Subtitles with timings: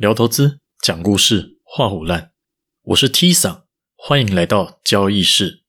[0.00, 2.30] 聊投资，讲故事，画虎烂。
[2.84, 3.64] 我是 T 桑，
[3.94, 5.60] 欢迎来到交易室。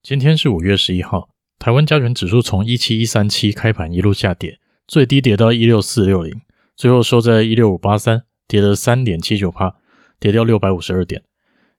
[0.00, 6.40] 今天是五月十一号，台湾加权指数从一七一三七开盘一路下跌，最低跌到一六四六零，
[6.76, 9.74] 最后收在一六五八三，跌了三点七九趴，
[10.20, 11.24] 跌掉六百五十二点。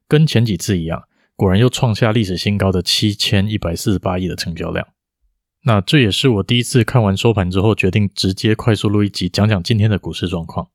[0.06, 1.04] 跟前几次一样，
[1.34, 4.86] 果然又创下历史新高的七千一百四十八亿的成交量。
[5.62, 10.68] 那这也是我第一次看完收盘之后，决定直接快速录一集，讲讲今天的股市状况。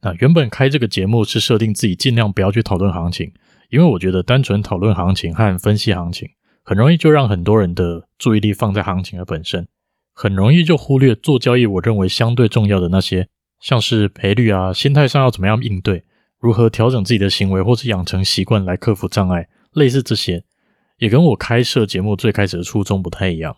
[0.00, 3.32] 那原本开这个节目是设定自己尽量不要去讨论行情，
[3.70, 6.28] 因为我觉得单纯讨论行情和分析行情，
[6.62, 9.66] 很容易就让很多人的注意力放在行情的本身，
[10.14, 13.28] 很容易就忽略做交易我认为相对重要的那些，
[13.60, 16.04] 像是赔率啊、心态上要怎么样应对、
[16.38, 20.44] 如何调整自己的行为或是养成习惯来克服障碍，类似这些，
[20.98, 23.56] 也跟我开设节目最开始的初衷不太一样。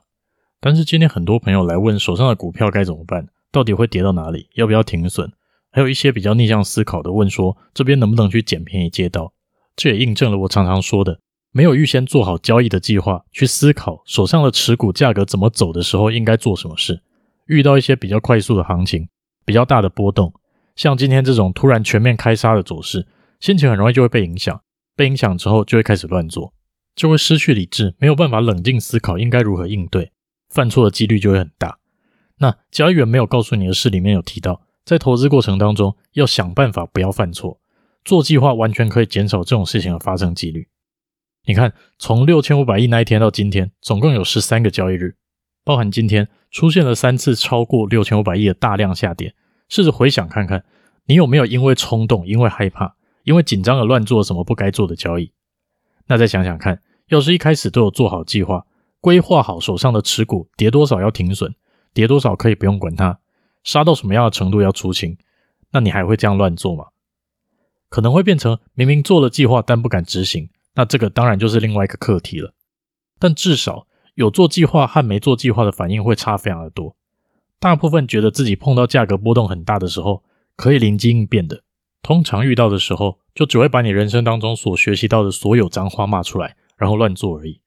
[0.59, 5.31] 但是今天很多朋友来问手上的股票该怎么办，到底会跌到哪里，要不要停损？
[5.71, 9.33] 还有一些比较逆向思考的问说，这边能不能去捡便宜接刀？
[9.77, 11.21] 这也印证了我常常说的，
[11.53, 17.03] 没有预先做好交易的计划，去思考手上的持股价格怎么走的时候应该做什么事。
[17.47, 19.09] 遇到一些比较快速的行情，
[19.45, 20.33] 比较大的波动，
[20.77, 23.07] 像今天这种突然全面开杀的走势，
[23.41, 24.61] 心情很容易就会被影响，
[24.95, 26.53] 被影响之后就会开始乱做，
[26.95, 30.13] 就会失去理智，没有办法冷静思考应该如何应对。
[30.51, 31.79] 犯错的几率就会很大。
[32.39, 37.61] 那交易员没有告诉你的事里面有提到，在投资过程当中要想办法不要犯错，
[38.05, 40.69] 做计划完全可以减少这种事情的发生几率。
[41.47, 45.17] 你看，从六千五百亿那一天到今天，总共有十三个交易日，
[45.65, 49.35] 包含今天出现了三次超过六千五百亿的大量下跌。
[49.69, 50.65] 试着回想看看，
[51.07, 55.33] 你有没有因为冲动、因为害怕、因为紧张而乱做什么不该做的交易？
[56.07, 58.67] 那再想想看，要是一开始都有做好计划。
[59.01, 61.55] 规划好手上的持股，跌多少要停损，
[61.95, 63.19] 跌多少可以不用管它，
[63.63, 65.17] 杀到什么样的程度要出清，
[65.73, 66.87] 那你还会这样乱做吗？
[67.89, 72.55] 可能会变成明明做了计划，但不敢执行，那这个当然就是另外一个课题了。
[73.19, 76.97] 但至少有做计划和没做计划的反应会差非常的多。
[77.59, 80.23] 大部分觉得自己碰到价格波动很大的时候，
[80.57, 81.63] 可以灵机应变的，
[82.01, 87.61] 通常遇到的时候，就只会把你人生当中所学习到的所有脏话骂出来，然后乱做而已。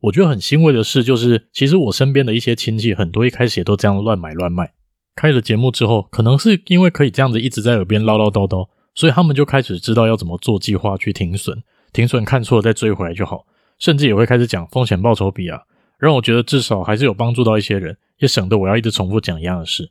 [0.00, 4.72] 我觉得很欣慰的事，就是其实我身边的一些亲戚，很多一开始也都这样乱买乱卖。
[5.18, 11.60] 开了节目之后，可能是因为可以这样子一直在耳边唠唠叨叨，所以他们就开始知道要怎么做计划去停损，
[11.92, 13.44] 停损看错了再追回来就好。
[13.80, 15.62] 甚至也会开始讲风险报酬比啊，
[15.98, 19.90] 让我觉得至少还是有帮助到一些人，也省得我要一直重复讲一样的事。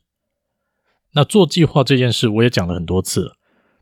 [1.11, 3.35] 那做计划这件事我也讲了很多次了，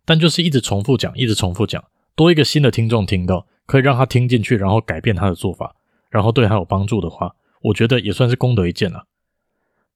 [0.04, 1.84] 但就是一直重复讲，一直重复讲，
[2.16, 5.76] 多一个新的听众听到，可以让他听进去，然后改变他的做法。
[6.10, 9.06] 然后对他有帮助的话，我觉得也算是功德一件了。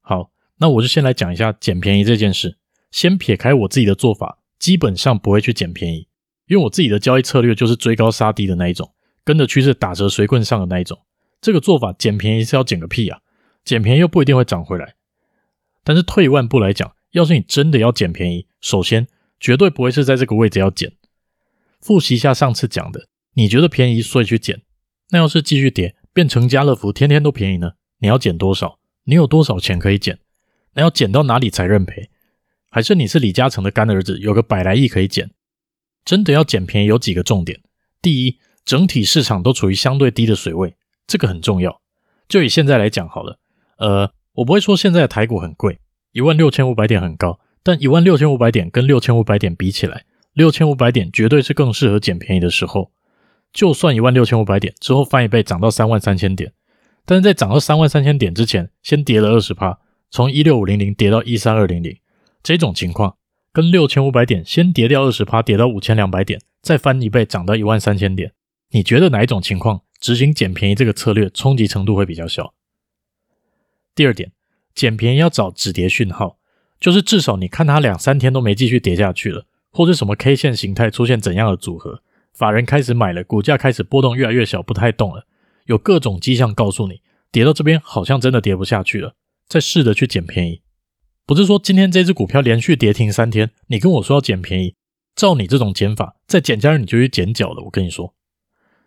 [0.01, 2.57] 好，那我就先来讲一下捡便宜这件事。
[2.91, 6.07] 先撇开我自己的做法，基本上不会去捡便宜，
[6.47, 8.93] 因为我自己的交易策略就是追高杀低的那一种，
[9.23, 10.99] 跟着趋势打折随棍上的那一种。
[11.41, 13.19] 这个做法捡便宜是要捡个屁啊！
[13.63, 14.95] 捡便宜又不一定会涨回来。
[15.83, 19.07] 但是退一万步来讲，要是你真的要捡便宜，首先
[19.39, 20.91] 绝对不会是在这个位置要捡。
[21.79, 24.61] 复习一下上次讲的，你觉得便宜所以去捡，
[25.11, 25.95] 那要是继续跌。
[26.11, 27.73] 变成家乐福，天天都便宜呢？
[27.99, 28.79] 你要捡多少？
[29.05, 30.19] 你有多少钱可以捡？
[30.73, 32.09] 那要捡到哪里才认赔？
[32.69, 35.31] 还是你是李嘉诚的干儿子，有个百来亿可以捡？
[36.05, 37.59] 真的要捡便宜，有几个重点。
[38.01, 40.75] 第一，整体市场都处于相对低的水位，
[41.07, 41.81] 这个很重要。
[42.27, 43.39] 就以现在来讲好了，
[43.77, 45.79] 呃，我不会说现在的台股很贵，
[46.11, 52.91] 一万六千五百点很高，但一万六千五百点跟六千五百点比起来，六千五百点绝对是更适合捡便宜的时候。
[53.51, 56.53] 就算一万六千五百点之后翻一倍涨到三万三千点，
[57.03, 59.79] 但是在涨到三万三千点之前，先跌了二十趴，
[60.11, 61.97] 从一六五零零跌到一三二零零，
[62.41, 63.17] 这种情况
[63.53, 68.33] 跟六千五百点先跌掉二十趴，跌到五千两百点，再翻一倍涨到一万三千点，
[68.71, 72.53] 你觉得哪一种情况执行捡便宜这个策略冲击程度会比较小？
[73.93, 74.31] 第二点，
[74.73, 76.37] 捡便宜要找止跌讯号，
[76.79, 82.01] 就是至少你看它两三天都没继续跌下去了，或者什么 K 线形态出现怎样的组合。
[82.33, 85.27] 法人开始买了，股价开始波动越来越小，不太动了。
[85.65, 87.01] 有各种迹象告诉你，
[87.31, 89.15] 跌到这边好像真的跌不下去了，
[89.49, 90.61] 再试着去捡便宜。
[91.25, 94.75] 不是说今天这只股票连续跌停三天，你跟我说要捡便宜，
[95.15, 97.63] 照你这种减法，再减家日你就去捡脚了。
[97.65, 98.15] 我跟你说，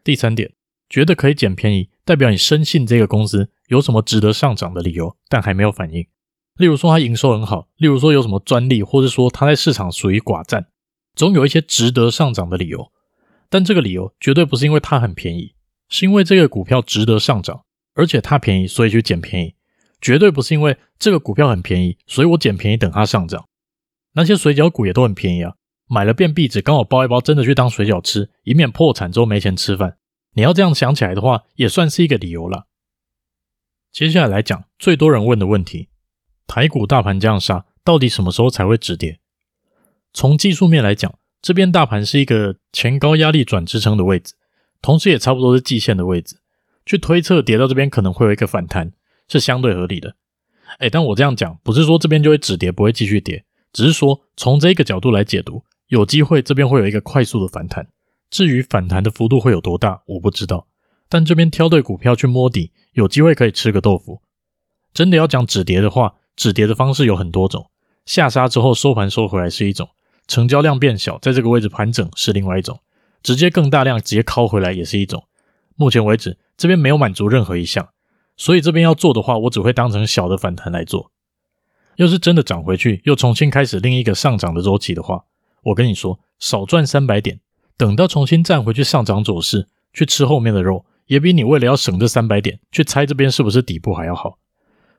[0.03, 0.53] 第三点，
[0.89, 6.07] 觉得可以捡便宜，代表你深信这个公司有什么值得上涨的理由，但还没有反应。
[6.57, 10.67] 例如说它营收很好，例如说有什么专利，或者说它在市场属于寡占，
[11.15, 12.93] 总有一些值得上涨的理由。
[13.49, 15.55] 但这个理由绝对不是因为它很便宜，
[15.89, 19.55] 是因为这个股票值得上涨，而且它便宜，所以去捡便宜。
[20.03, 23.49] 绝对不是因为这个股票很便宜，所以我捡便宜等它上涨。
[24.15, 25.55] 那些水饺股也都很便宜啊，
[25.87, 29.97] 买了变壁纸，刚好包一包，真的去当水饺吃，以免破产之后没钱吃饭。
[30.35, 32.67] 你要这样想起来的话，也算是一个理由了。
[33.93, 35.89] 接下来来讲最多人问的问题：
[36.47, 39.21] 台股大盘这样杀，到底什么时候才会止跌？
[40.13, 44.35] 从技术面来讲，这边大盘是一个前高压力转支撑的位置，
[44.81, 46.37] 同时也差不多是季线的位置，
[46.85, 48.93] 去推测跌到这边可能会有一个反弹，
[49.29, 50.15] 是相对合理的。
[50.79, 53.45] 哎，但我这样讲，不是说这边就会止跌，不会继续跌。
[53.73, 57.89] 只是说，从这个角度来解读，有机会这边会有一个快速的反弹。
[58.31, 60.67] 至于反弹的幅度会有多大，我不知道。
[61.09, 64.23] 但这边挑对股票去摸底，有机会可以吃个豆腐。
[64.95, 67.71] 真的要讲止跌的话，止跌的方式有很多种。
[68.07, 69.91] 下杀之后收盘收回来是一种，
[70.27, 72.81] 成交量变小，在这个位置盘整是另外一种，
[73.23, 75.29] 直接更大量直接拷回来也是一种。
[75.77, 77.89] 目前为止，这边没有满足任何一项，
[78.37, 81.11] 所以这边要做的话，我只会当成小的反弹来做。
[81.97, 85.25] 要是真的涨回去，又重新开始另一个上涨的周期的话，
[85.65, 87.41] 我跟你说，少赚三百点，
[87.77, 94.39] 等到重新站回去上涨走势，去吃后面的肉，也比你为了要省这三百点去猜这边是不是底部还要好。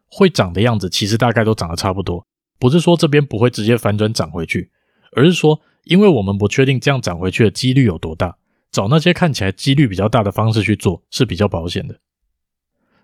[0.07, 2.27] 会涨的样子，其实大概都涨得差不多，
[2.59, 4.69] 不是说这边不会直接反转涨回去，
[5.13, 8.37] 而是说，因为我们不确定这样涨回去的几率有多大，
[8.71, 11.99] 找那些看起来几率比较大的方式去做是比较保险的。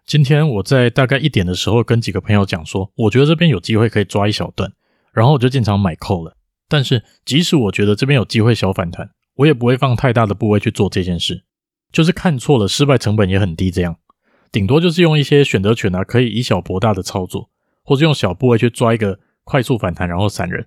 [0.10, 4.74] 今天我在大概一点的时候跟几个朋友讲说，我觉得这边有机会可以抓一小段，
[5.14, 6.36] 然后我就进场买扣了。
[6.68, 11.44] 但是即使我觉得这边有机会小反弹，我也不会放太大的部位去做这件事，
[11.92, 13.98] 就是看错了，失败成本也很低，这样
[14.52, 17.52] 顶多就是用一些选择权啊，可以以小博大的操作，
[17.84, 20.66] 或是用小部位去抓一个快速反弹，然后散人。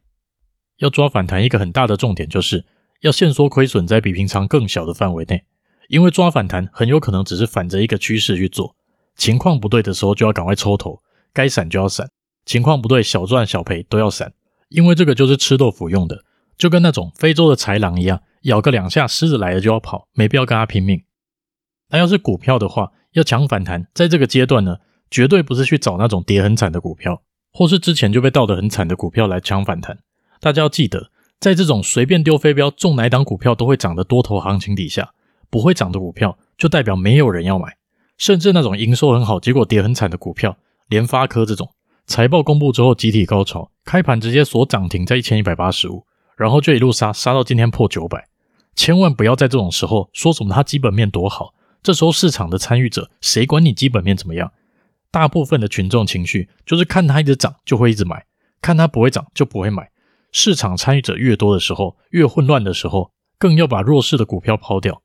[0.76, 2.64] 要抓反弹，一个很大的重点就是
[3.00, 5.42] 要限缩亏损在比平常更小的范围内，
[5.88, 8.76] 因为抓反弹很有可能只是反着一个趋势去做。
[9.16, 11.00] 情况不对的时候就要赶快抽头，
[11.32, 12.08] 该闪就要闪。
[12.44, 14.32] 情况不对，小赚小赔都要闪，
[14.68, 16.24] 因为这个就是吃豆腐用的，
[16.58, 21.04] 就跟那种非洲的豺狼一样，咬个两下，狮子来了就要跑，没必要跟他拼命。
[21.90, 24.78] 那要是股票的话，要抢反弹，在这个阶段呢，
[25.10, 27.22] 绝对不是去找那种跌很惨的股票，
[27.52, 29.98] 或是之前就被倒得很惨的股票来抢反弹。
[30.40, 35.12] 大家要记得，在这种随便丢飞镖，中哪档股票都会涨的多头行情底下，
[35.48, 37.76] 不会涨的股票就代表没有人要买。
[38.22, 41.74] 甚至那种营收很好，结果跌很惨的股票，联发科这种
[42.06, 48.28] 财报公布之后集体高潮，开盘直接锁涨停在一千一百八十五，然后就一路杀杀到今天破九百。
[48.76, 51.52] 千万不要在这种时候说什么它基本面多好，
[51.82, 54.52] 这时候市场的参与者谁管你基本面怎么样？
[55.10, 58.24] 大部分的群众情绪就是看它一直涨就会一直买，
[58.60, 59.90] 看它不会涨就不会买。
[60.30, 65.02] 市场参与者越多的时候，越混乱的时候，更要把弱势的股票抛掉。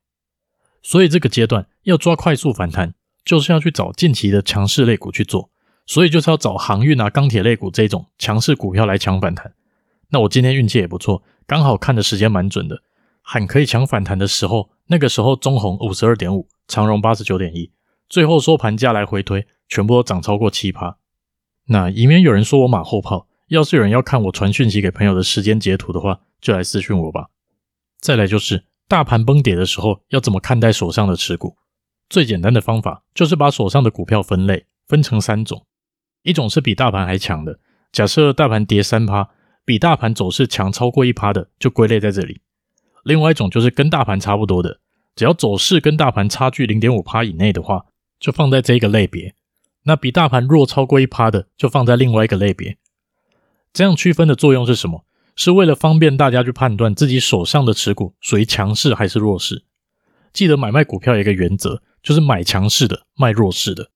[0.84, 2.94] 所以这个阶段要抓快速反弹。
[3.28, 5.50] 就是要去找近期的强势类股去做，
[5.84, 9.52] 所以就是要找航运啊、钢铁类股这种强势股票来抢反弹。
[10.08, 12.80] 那我今天运气也不错，刚好看的时间蛮准的，
[13.20, 17.70] 喊可以抢反弹的时候，那个时候中红五十二点五，长荣八十九点一，
[18.08, 20.96] 最后收盘价来回推，全部都涨超过七趴。
[21.66, 27.26] 那以免有人说我马后炮，要是有人要看我传讯息给朋友的时间截图的话，就来私讯我吧。
[28.00, 31.58] 再来就是大盘崩跌的时候，要怎么看待手上的持股？
[32.08, 35.66] 最简单的方法就是把手上的股票分类，分成三种：
[36.22, 37.58] 一种是比大盘还强的，
[37.92, 39.28] 假设大盘跌三趴，
[39.64, 42.36] 比大盘走势强超过一趴的，就归类在这里；
[43.04, 44.80] 另外一种就是跟大盘差不多的，
[45.14, 47.84] 只要走势跟大盘差距零点五趴以内的话，
[48.18, 49.34] 就放在这一个类别；
[49.84, 52.78] 那比大盘弱超过一趴的，就放在另外一个类别。
[53.74, 55.04] 这样区分的作用是什么？
[55.36, 59.62] 是为了方便大家去判断自己手上的持股属于强势还是弱势。
[60.32, 61.82] 记得买卖股票有一个原则。
[62.02, 63.90] 就是买强势的，卖弱势的。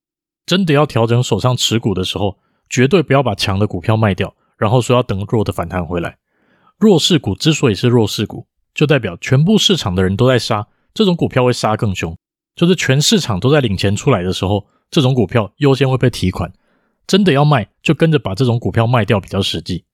[0.45, 6.19] 真的要调整手上持股的时候，绝对不要把强的股票卖掉，然后说要等弱的反弹回来。
[6.79, 12.17] 弱势股之所以是弱势股，就代表全部市场的人都在杀，这种股票会杀更凶。
[12.57, 16.53] 就是全市场都在领钱出来的时候，这种股票优先会被提款。
[17.07, 19.85] 真的要卖，就跟着把这种股票卖掉比较实际。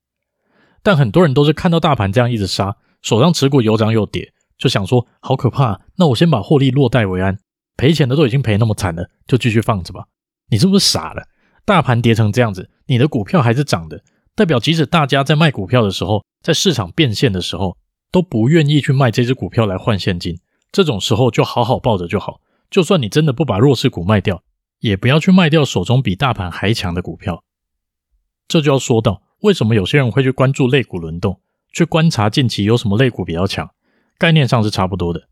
[0.82, 7.38] 但很多人都是看到大盘这样一直杀，手上持股有涨有跌，就想说好可怕，那我先把获利落袋为安。
[7.78, 10.04] 赔钱的都已经赔那么惨了，就继续放着吧。
[10.50, 11.22] 你是不是傻了？
[11.64, 14.02] 大盘跌成这样子，你的股票还是涨的，
[14.34, 17.76] 代表即使大家在卖股票的时候，在市场变现的时候，
[18.10, 20.38] 都不愿意去卖这只股票来换现金。
[20.72, 22.40] 这种时候就好好抱着就好。
[22.68, 24.42] 就算你真的不把弱势股卖掉，
[24.80, 27.44] 也不要去卖掉手中比大盘还强的股票。
[28.48, 31.40] 这就要说到为什么有些人会去关注类股轮动，
[31.72, 33.70] 去观察近期有什么类股比较强，
[34.18, 35.28] 概念上是差不多的。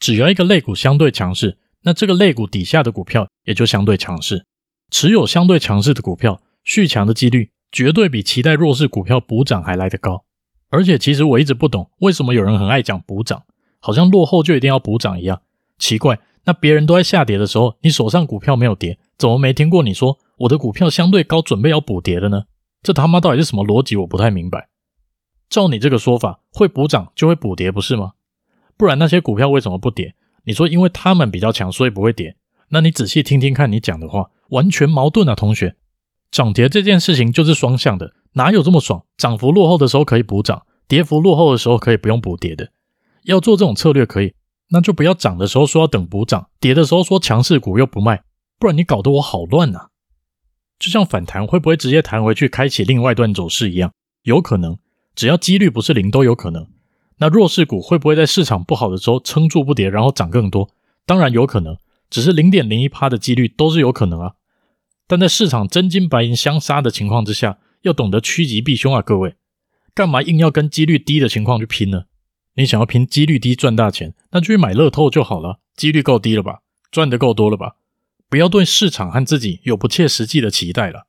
[0.00, 1.58] 只要一个类股相对强势。
[1.88, 4.44] 那这个类股底下的股票也就相对强势，
[4.90, 10.26] 持有相对强势的股票续强的几率绝对比期待弱势股票补涨还来得高。
[10.68, 13.44] 而且其实我一直不懂，为什么有人很爱讲补涨，
[13.80, 15.40] 好像落后就一定要补涨一样。
[15.78, 22.42] 奇怪，那别人都在下跌的时候，你手上股票没有跌，怎么没听过你说我的股票相对高，准备要补跌的呢？
[22.82, 23.96] 这他妈到底是什么逻辑？
[23.96, 24.68] 我不太明白。
[25.48, 28.12] 照你这个说法，会补涨就会补跌，不是吗？
[28.76, 30.14] 不然那些股票为什么不跌？
[30.48, 32.34] 你说因为他们比较强，所以不会跌。
[32.70, 35.76] 那你仔细听听看，你讲的话完全矛盾啊，同学。
[36.30, 38.14] 涨跌这件事情就是双向的。
[38.32, 39.04] 哪有这么爽？
[39.18, 42.70] 涨幅落后的时候可以补涨，跌幅落后的时候可以不用补跌的。
[43.24, 44.32] 要做这种策略可以，
[44.70, 48.22] 那就不要涨的时候说要等补涨，跌的时候说强势股又不卖，
[48.58, 49.88] 不然你搞得我好乱呐。
[50.78, 54.78] 就像反弹会不会直接弹回去，开启另外一段走势一样，有可能，
[55.14, 56.66] 只要几率不是零都有可能。
[57.18, 60.70] 那弱势股会不会在市场不好的时候撑住不跌，然后涨更多？
[61.04, 61.76] 当然有可能，
[62.08, 64.32] 只是零点零一趴的几率都是有可能啊。
[65.06, 69.36] 但在市场真金白银相杀的情况之下，要懂得趋吉避凶啊，各位，
[69.94, 72.04] 干嘛硬要跟几率低的情况去拼呢？
[72.54, 76.60] 你想要拼几率低赚大钱，那就去买乐透就好了，几率够低了吧，
[76.90, 77.76] 赚得够多了吧？
[78.28, 81.06] 不要对市场和自己有不切实际的期待了。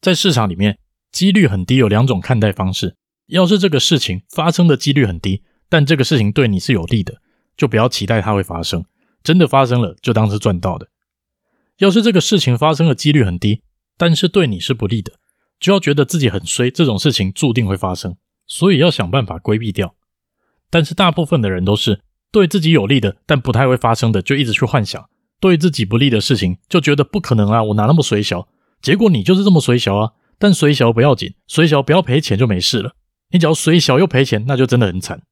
[0.00, 0.78] 在市场里面，
[1.12, 2.96] 几率很低有两种看待方式。
[3.26, 7.14] 要是这个事情发生的几率很低，但这个事情对你是有利的，
[7.56, 8.84] 就不要期待它会发生。
[9.24, 10.88] 真的发生了，就当是赚到的。
[11.78, 13.62] 要是这个事情发生的几率很低，
[13.98, 15.14] 但是对你是不利的。
[15.58, 18.16] 就要觉得自己很衰，这种事情注定会发生，
[18.46, 19.94] 所以要想办法规避掉。
[20.70, 25.02] 但是大部分的人都是对自己有利的，但不太会发生的，就一直去幻想；
[25.40, 28.46] 对自己不利的事情，就觉得不可能啊，我哪那么衰小？
[28.80, 30.12] 结果你就是这么衰小啊！
[30.38, 32.94] 但衰小不要紧，衰小不要赔钱就没事了。
[33.30, 35.22] 你只要衰小又赔钱，那就真的很惨。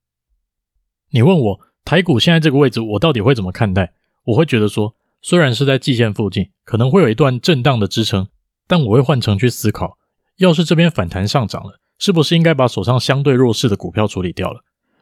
[1.11, 3.93] 你问我台股现在这个位置，我到底会怎么看待？
[4.25, 8.27] 我会觉得说，虽然是在季线附近，可能会有一段震荡的支撑，
[8.67, 9.99] 但我会换成去思考。
[10.39, 14.61] 要是这边反弹上涨了，是不是应该把手上相对弱势的股票处理掉了？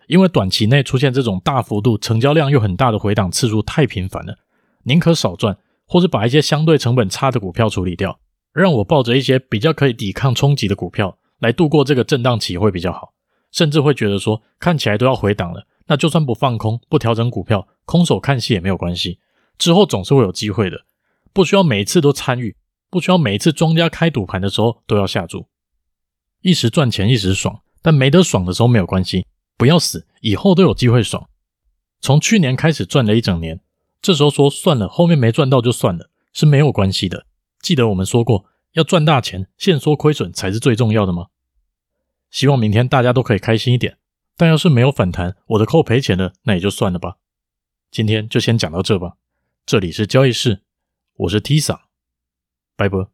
[0.08, 4.34] 因为短期内出现这种大幅度、成交量又很大的回档次数太频繁了，
[4.82, 5.56] 宁可少赚，
[5.86, 8.18] 或者把一些相对成本差的股票处理掉，
[8.52, 13.12] 让我抱着一些比较可以抵抗冲击的股票来度过这个震荡期会比较好。
[13.50, 19.18] 甚至会觉得说，看起来都要回档了，那就算不放空、不调整股票，空手看戏也没有关系，
[19.58, 20.86] 之后总是会有机会的，
[21.34, 22.56] 不需要每一次都参与。
[22.88, 25.46] 不需要每一次庄家开赌盘的时候都要下注，
[26.42, 29.24] 一时赚钱一时爽，但没得爽的时候没有关系，
[29.56, 31.26] 不要死，以后都有机会爽。
[32.02, 33.60] 从去年开始赚了一整年，
[34.02, 37.24] 这时候说算了，后面没赚到就算了，是没有关系的。
[37.62, 41.28] 记得我们说过，要赚大钱，限缩亏损才是最重要的吗？
[42.32, 43.98] 希望明天大家都可以开心一点，
[44.36, 47.18] 但要是没有反弹，我的扣赔钱的，那也就算了吧。
[47.90, 49.18] 今天就先讲到这吧。
[49.66, 50.62] 这里是交易室，
[51.14, 51.82] 我是 Tisa，。
[52.74, 53.12] 拜拜。